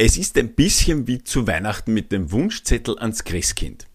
[0.00, 3.88] Es ist ein bisschen wie zu Weihnachten mit dem Wunschzettel ans Christkind.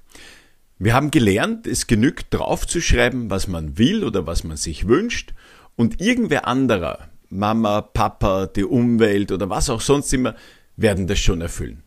[0.78, 5.34] Wir haben gelernt, es genügt draufzuschreiben, was man will oder was man sich wünscht
[5.78, 10.36] und irgendwer anderer, Mama, Papa, die Umwelt oder was auch sonst immer,
[10.76, 11.84] werden das schon erfüllen.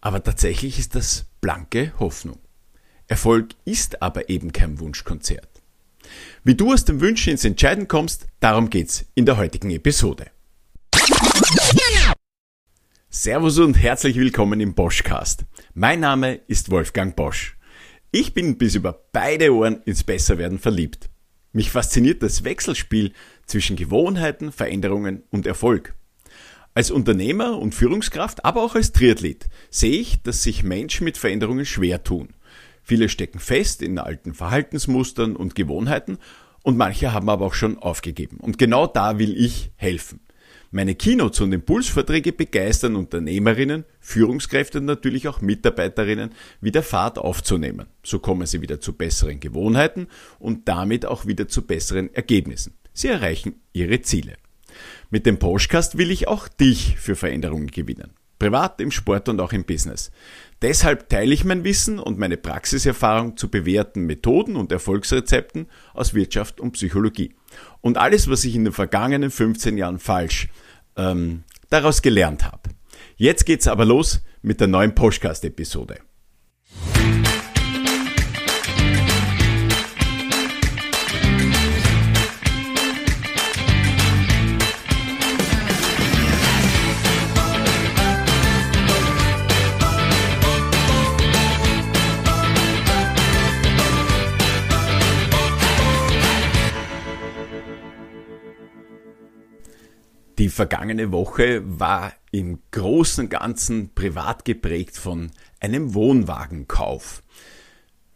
[0.00, 2.38] Aber tatsächlich ist das blanke Hoffnung.
[3.06, 5.60] Erfolg ist aber eben kein Wunschkonzert.
[6.42, 10.30] Wie du aus dem Wünschen ins Entscheiden kommst, darum geht's in der heutigen Episode.
[13.14, 15.44] Servus und herzlich willkommen im Boschcast.
[15.74, 17.58] Mein Name ist Wolfgang Bosch.
[18.10, 21.10] Ich bin bis über beide Ohren ins Besserwerden verliebt.
[21.52, 23.12] Mich fasziniert das Wechselspiel
[23.44, 25.94] zwischen Gewohnheiten, Veränderungen und Erfolg.
[26.72, 31.66] Als Unternehmer und Führungskraft, aber auch als Triathlet sehe ich, dass sich Menschen mit Veränderungen
[31.66, 32.30] schwer tun.
[32.82, 36.16] Viele stecken fest in alten Verhaltensmustern und Gewohnheiten
[36.62, 38.38] und manche haben aber auch schon aufgegeben.
[38.38, 40.20] Und genau da will ich helfen.
[40.74, 46.30] Meine Keynotes und Impulsvorträge begeistern Unternehmerinnen, Führungskräfte und natürlich auch Mitarbeiterinnen,
[46.62, 47.88] wieder Fahrt aufzunehmen.
[48.02, 52.72] So kommen sie wieder zu besseren Gewohnheiten und damit auch wieder zu besseren Ergebnissen.
[52.94, 54.36] Sie erreichen ihre Ziele.
[55.10, 58.14] Mit dem Podcast will ich auch dich für Veränderungen gewinnen.
[58.42, 60.10] Privat, im Sport und auch im Business.
[60.62, 66.60] Deshalb teile ich mein Wissen und meine Praxiserfahrung zu bewährten Methoden und Erfolgsrezepten aus Wirtschaft
[66.60, 67.36] und Psychologie.
[67.82, 70.48] Und alles, was ich in den vergangenen 15 Jahren falsch
[70.96, 72.70] ähm, daraus gelernt habe.
[73.16, 76.00] Jetzt geht's aber los mit der neuen Podcast-Episode.
[100.42, 107.22] Die vergangene Woche war im Großen und Ganzen privat geprägt von einem Wohnwagenkauf.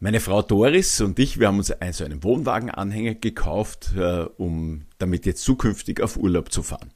[0.00, 5.24] Meine Frau Doris und ich, wir haben uns also einen Wohnwagenanhänger gekauft, äh, um damit
[5.24, 6.90] jetzt zukünftig auf Urlaub zu fahren.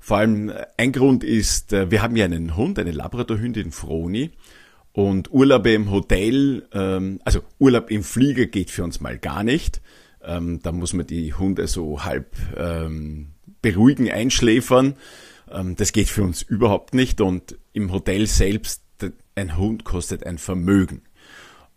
[0.00, 4.32] Vor allem äh, ein Grund ist, äh, wir haben ja einen Hund, eine Labradorhündin Froni
[4.90, 9.80] und Urlaube im Hotel, ähm, also Urlaub im Flieger geht für uns mal gar nicht.
[10.20, 13.33] Ähm, da muss man die Hunde so halb ähm,
[13.64, 14.94] beruhigen, einschläfern.
[15.50, 18.82] Ähm, das geht für uns überhaupt nicht und im Hotel selbst,
[19.34, 21.02] ein Hund kostet ein Vermögen.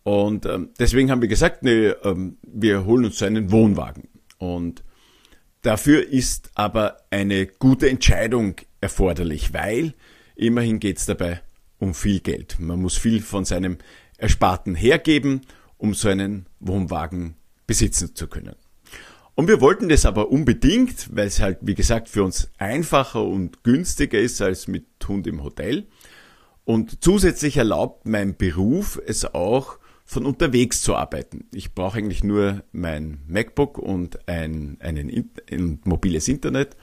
[0.04, 4.10] Und ähm, deswegen haben wir gesagt, nee, ähm, wir holen uns so einen Wohnwagen.
[4.38, 4.84] Und
[5.64, 9.94] dafür ist aber eine gute Entscheidung erforderlich, weil
[10.36, 11.42] immerhin geht es dabei
[11.80, 12.58] um viel Geld.
[12.60, 13.78] Man muss viel von seinem
[14.18, 15.42] Ersparten hergeben,
[15.78, 18.56] um so einen Wohnwagen besitzen zu können.
[19.38, 23.64] Und wir wollten das aber unbedingt, weil es halt, wie gesagt, für uns einfacher und
[23.64, 25.86] günstiger ist als mit Hund im Hotel.
[26.66, 31.46] Und zusätzlich erlaubt mein Beruf es auch, von unterwegs zu arbeiten.
[31.54, 36.76] Ich brauche eigentlich nur mein MacBook und ein, einen, ein mobiles Internet.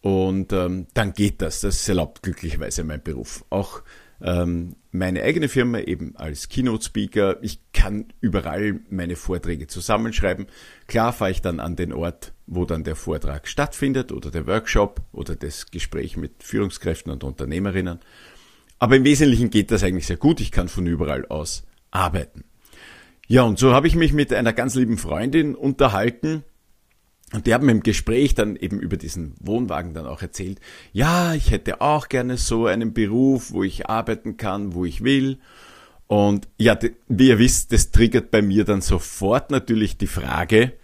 [0.00, 1.60] Und ähm, dann geht das.
[1.60, 3.44] Das erlaubt glücklicherweise mein Beruf.
[3.50, 3.82] Auch
[4.22, 7.38] ähm, meine eigene Firma eben als Keynote-Speaker.
[7.42, 10.46] Ich kann überall meine Vorträge zusammenschreiben.
[10.86, 15.00] Klar fahre ich dann an den Ort, wo dann der Vortrag stattfindet oder der Workshop
[15.10, 17.98] oder das Gespräch mit Führungskräften und Unternehmerinnen.
[18.78, 20.40] Aber im Wesentlichen geht das eigentlich sehr gut.
[20.40, 22.44] Ich kann von überall aus arbeiten.
[23.26, 26.44] Ja, und so habe ich mich mit einer ganz lieben Freundin unterhalten,
[27.34, 30.60] und die haben im Gespräch dann eben über diesen Wohnwagen dann auch erzählt,
[30.92, 35.38] ja, ich hätte auch gerne so einen Beruf, wo ich arbeiten kann, wo ich will.
[36.06, 36.78] Und ja,
[37.08, 40.74] wie ihr wisst, das triggert bei mir dann sofort natürlich die Frage,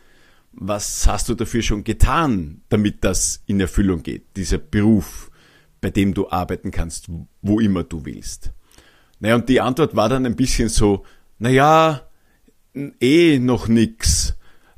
[0.51, 5.31] was hast du dafür schon getan, damit das in Erfüllung geht, dieser Beruf,
[5.81, 7.07] bei dem du arbeiten kannst,
[7.43, 8.51] wo immer du willst.
[9.21, 11.05] Naja, und die Antwort war dann ein bisschen so,
[11.39, 12.09] naja,
[12.75, 14.30] eh noch nix.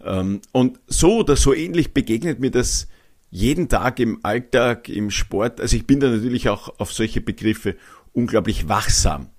[0.05, 2.89] Ähm, und so oder so ähnlich begegnet mir das
[3.31, 5.61] jeden Tag im Alltag, im Sport.
[5.61, 7.77] Also ich bin da natürlich auch auf solche Begriffe
[8.13, 9.31] unglaublich wachsam.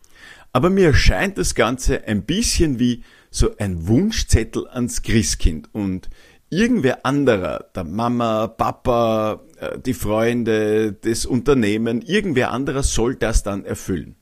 [0.52, 6.10] Aber mir erscheint das Ganze ein bisschen wie so ein Wunschzettel ans Christkind und
[6.50, 13.66] irgendwer anderer, der Mama, Papa, äh, die Freunde, das Unternehmen, irgendwer anderer soll das dann
[13.66, 14.16] erfüllen.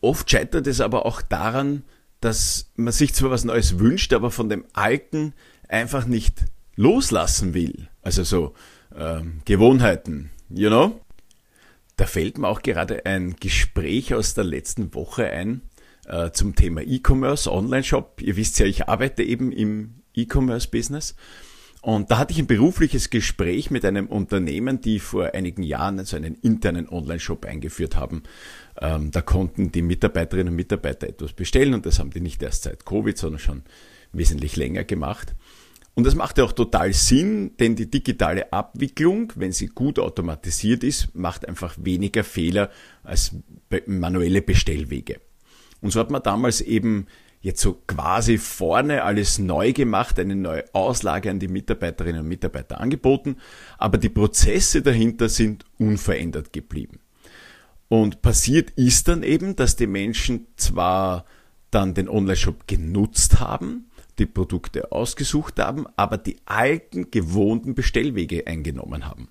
[0.00, 1.82] Oft scheitert es aber auch daran,
[2.24, 5.34] dass man sich zwar was Neues wünscht, aber von dem Alten
[5.68, 7.88] einfach nicht loslassen will.
[8.02, 8.54] Also so
[8.96, 11.00] ähm, Gewohnheiten, you know?
[11.96, 15.62] Da fällt mir auch gerade ein Gespräch aus der letzten Woche ein
[16.06, 18.20] äh, zum Thema E-Commerce, Online-Shop.
[18.22, 21.14] Ihr wisst ja, ich arbeite eben im E-Commerce-Business.
[21.84, 26.16] Und da hatte ich ein berufliches Gespräch mit einem Unternehmen, die vor einigen Jahren also
[26.16, 28.22] einen internen Online-Shop eingeführt haben.
[28.80, 32.62] Ähm, da konnten die Mitarbeiterinnen und Mitarbeiter etwas bestellen und das haben die nicht erst
[32.62, 33.62] seit Covid, sondern schon
[34.12, 35.34] wesentlich länger gemacht.
[35.92, 40.84] Und das macht ja auch total Sinn, denn die digitale Abwicklung, wenn sie gut automatisiert
[40.84, 42.70] ist, macht einfach weniger Fehler
[43.02, 43.36] als
[43.84, 45.20] manuelle Bestellwege.
[45.82, 47.08] Und so hat man damals eben
[47.44, 52.80] jetzt so quasi vorne alles neu gemacht, eine neue Auslage an die Mitarbeiterinnen und Mitarbeiter
[52.80, 53.36] angeboten,
[53.76, 57.00] aber die Prozesse dahinter sind unverändert geblieben.
[57.88, 61.26] Und passiert ist dann eben, dass die Menschen zwar
[61.70, 69.04] dann den Online-Shop genutzt haben, die Produkte ausgesucht haben, aber die alten gewohnten Bestellwege eingenommen
[69.04, 69.28] haben.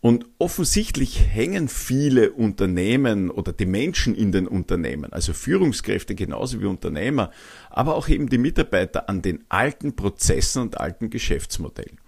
[0.00, 6.66] Und offensichtlich hängen viele Unternehmen oder die Menschen in den Unternehmen, also Führungskräfte genauso wie
[6.66, 7.30] Unternehmer,
[7.68, 11.98] aber auch eben die Mitarbeiter an den alten Prozessen und alten Geschäftsmodellen.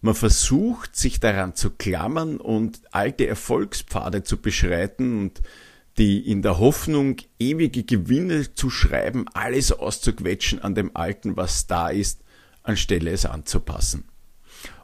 [0.00, 5.42] Man versucht, sich daran zu klammern und alte Erfolgspfade zu beschreiten und
[5.98, 11.88] die in der Hoffnung, ewige Gewinne zu schreiben, alles auszuquetschen an dem Alten, was da
[11.88, 12.22] ist,
[12.62, 14.04] anstelle es anzupassen.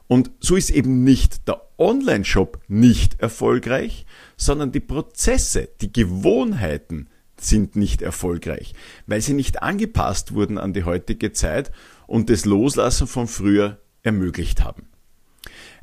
[0.07, 4.05] Und so ist eben nicht der Online-Shop nicht erfolgreich,
[4.37, 7.07] sondern die Prozesse, die Gewohnheiten
[7.37, 8.73] sind nicht erfolgreich,
[9.07, 11.71] weil sie nicht angepasst wurden an die heutige Zeit
[12.07, 14.87] und das Loslassen von früher ermöglicht haben.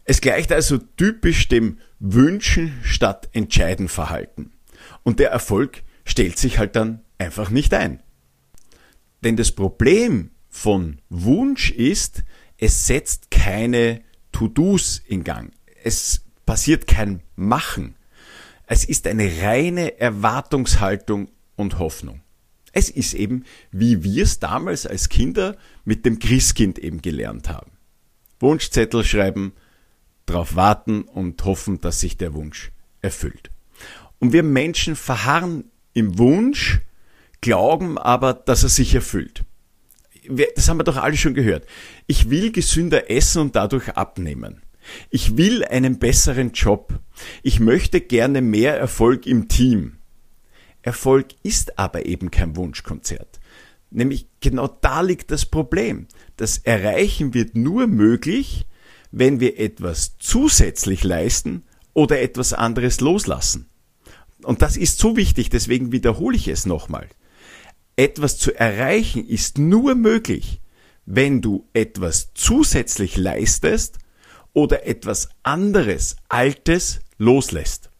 [0.04, 4.52] Es gleicht also typisch dem Wünschen statt Entscheiden Verhalten.
[5.02, 8.02] Und der Erfolg stellt sich halt dann einfach nicht ein.
[9.22, 12.24] Denn das Problem von Wunsch ist,
[12.56, 14.02] es setzt keine
[14.40, 15.52] To-Dos in Gang.
[15.84, 17.94] Es passiert kein Machen.
[18.66, 22.22] Es ist eine reine Erwartungshaltung und Hoffnung.
[22.72, 27.72] Es ist eben, wie wir es damals als Kinder mit dem Christkind eben gelernt haben.
[28.38, 29.52] Wunschzettel schreiben,
[30.24, 32.72] darauf warten und hoffen, dass sich der Wunsch
[33.02, 33.50] erfüllt.
[34.20, 36.80] Und wir Menschen verharren im Wunsch,
[37.42, 39.44] glauben aber, dass er sich erfüllt
[40.54, 41.66] das haben wir doch alle schon gehört.
[42.06, 44.62] Ich will gesünder essen und dadurch abnehmen.
[45.10, 46.98] Ich will einen besseren Job.
[47.42, 49.98] Ich möchte gerne mehr Erfolg im Team.
[50.82, 53.40] Erfolg ist aber eben kein Wunschkonzert.
[53.90, 56.06] Nämlich genau da liegt das Problem.
[56.36, 58.66] Das Erreichen wird nur möglich,
[59.10, 63.68] wenn wir etwas zusätzlich leisten oder etwas anderes loslassen.
[64.42, 67.08] Und das ist so wichtig, deswegen wiederhole ich es nochmal
[67.96, 70.60] etwas zu erreichen ist nur möglich,
[71.06, 73.98] wenn du etwas zusätzlich leistest
[74.52, 77.90] oder etwas anderes, Altes loslässt.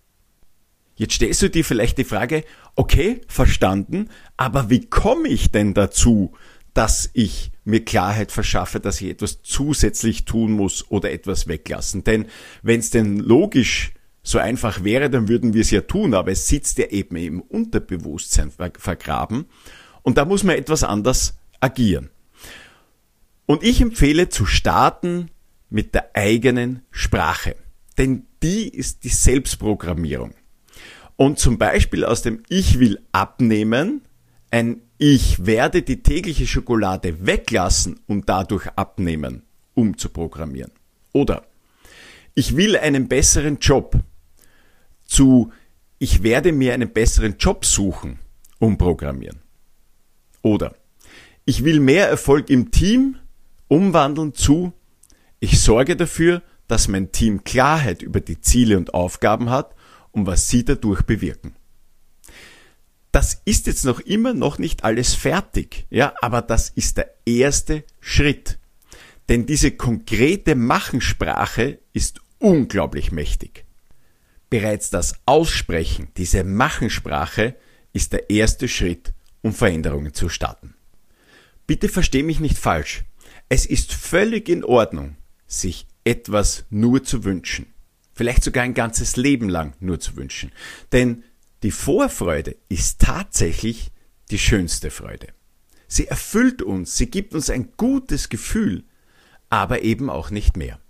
[0.97, 2.45] Jetzt stellst du dir vielleicht die Frage,
[2.77, 6.33] okay, verstanden, aber wie komme ich denn dazu,
[6.75, 12.05] dass ich mir Klarheit verschaffe, dass ich etwas zusätzlich tun muss oder etwas weglassen?
[12.05, 12.27] Denn
[12.63, 13.93] wenn es denn logisch
[14.23, 17.41] so einfach wäre, dann würden wir es ja tun, aber es sitzt ja eben im
[17.41, 19.47] Unterbewusstsein vergraben
[20.03, 22.11] und da muss man etwas anders agieren.
[23.47, 25.31] Und ich empfehle zu starten
[25.71, 27.57] mit der eigenen Sprache.
[27.99, 30.35] Denn die ist die Selbstprogrammierung.
[31.17, 34.03] Und zum Beispiel aus dem Ich will abnehmen
[34.51, 39.43] ein Ich werde die tägliche Schokolade weglassen und dadurch abnehmen
[39.75, 40.73] umzuprogrammieren.
[41.13, 41.45] Oder
[42.35, 43.97] ich will einen besseren Job
[45.11, 45.53] zu
[45.99, 48.19] Ich werde mir einen besseren Job suchen
[48.59, 49.41] umprogrammieren.
[50.43, 50.77] Oder
[51.45, 53.17] ich will mehr Erfolg im Team
[53.69, 54.73] umwandeln zu,
[55.41, 59.75] ich sorge dafür, dass mein Team Klarheit über die Ziele und Aufgaben hat
[60.13, 61.57] und was sie dadurch bewirken.
[63.13, 67.85] Das ist jetzt noch immer noch nicht alles fertig, ja, aber das ist der erste
[67.99, 68.59] Schritt.
[69.29, 73.65] Denn diese konkrete Machensprache ist unglaublich mächtig.
[74.51, 77.57] Bereits das Aussprechen, diese Machensprache
[77.93, 80.75] ist der erste Schritt um Veränderungen zu starten.
[81.67, 83.05] Bitte versteh mich nicht falsch.
[83.49, 85.17] Es ist völlig in Ordnung,
[85.47, 87.73] sich etwas nur zu wünschen.
[88.13, 90.53] Vielleicht sogar ein ganzes Leben lang nur zu wünschen.
[90.93, 91.25] Denn
[91.63, 93.93] die Vorfreude ist tatsächlich
[94.31, 95.29] die schönste Freude.
[95.89, 98.85] Sie erfüllt uns, sie gibt uns ein gutes Gefühl,
[99.49, 100.81] aber eben auch nicht mehr.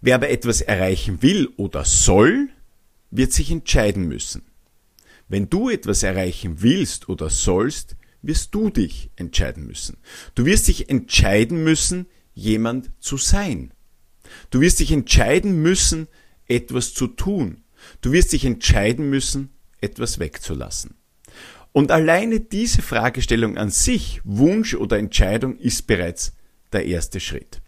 [0.00, 2.48] Wer aber etwas erreichen will oder soll,
[3.10, 4.42] wird sich entscheiden müssen.
[5.28, 9.98] Wenn du etwas erreichen willst oder sollst, wirst du dich entscheiden müssen.
[10.34, 13.72] Du wirst dich entscheiden müssen, jemand zu sein.
[14.50, 16.08] Du wirst dich entscheiden müssen,
[16.46, 17.64] etwas zu tun.
[18.00, 19.50] Du wirst dich entscheiden müssen,
[19.80, 20.94] etwas wegzulassen.
[21.72, 26.32] Und alleine diese Fragestellung an sich, Wunsch oder Entscheidung, ist bereits
[26.72, 27.60] der erste Schritt.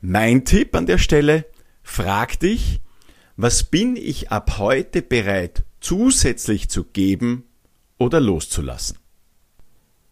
[0.00, 1.46] Mein Tipp an der Stelle,
[1.82, 2.80] frag dich,
[3.36, 7.44] was bin ich ab heute bereit zusätzlich zu geben
[7.98, 8.98] oder loszulassen?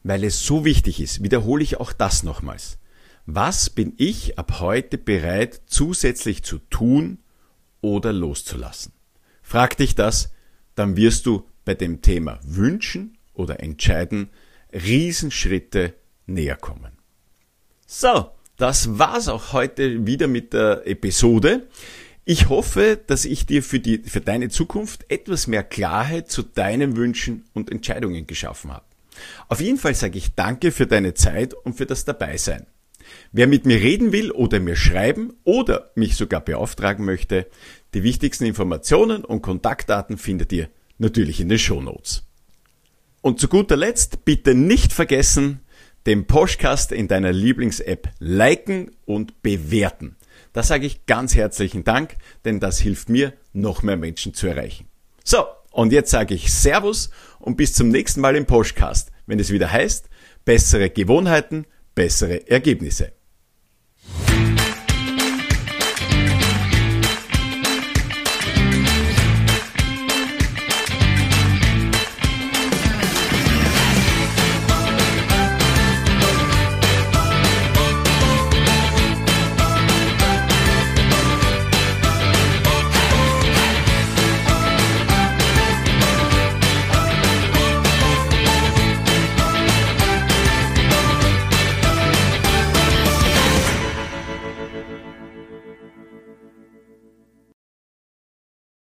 [0.02, 2.78] Weil es so wichtig ist, wiederhole ich auch das nochmals.
[3.26, 7.18] Was bin ich ab heute bereit zusätzlich zu tun
[7.80, 8.92] oder loszulassen?
[9.42, 10.32] Frag dich das,
[10.74, 14.30] dann wirst du bei dem Thema wünschen oder entscheiden
[14.72, 15.94] Riesenschritte
[16.26, 16.92] näher kommen.
[17.86, 21.66] So, das war's auch heute wieder mit der Episode.
[22.26, 26.96] Ich hoffe, dass ich dir für, die, für deine Zukunft etwas mehr Klarheit zu deinen
[26.96, 28.84] Wünschen und Entscheidungen geschaffen habe.
[29.48, 32.66] Auf jeden Fall sage ich danke für deine Zeit und für das Dabeisein.
[33.32, 37.46] Wer mit mir reden will oder mir schreiben oder mich sogar beauftragen möchte,
[37.94, 42.24] die wichtigsten Informationen und Kontaktdaten findet ihr natürlich in den Shownotes.
[43.22, 45.60] Und zu guter Letzt bitte nicht vergessen,
[46.06, 50.16] den Podcast in deiner Lieblings-App liken und bewerten.
[50.52, 54.88] Da sage ich ganz herzlichen Dank, denn das hilft mir, noch mehr Menschen zu erreichen.
[55.24, 59.52] So, und jetzt sage ich Servus und bis zum nächsten Mal im Podcast, wenn es
[59.52, 60.08] wieder heißt,
[60.44, 63.12] bessere Gewohnheiten, bessere Ergebnisse.